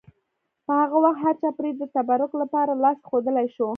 په 0.65 0.71
هغه 0.81 0.97
وخت 1.03 1.19
هرچا 1.25 1.49
پرې 1.57 1.71
د 1.77 1.83
تبرک 1.95 2.31
لپاره 2.41 2.71
لاس 2.83 2.97
ایښودلی 3.01 3.47
شو. 3.55 3.67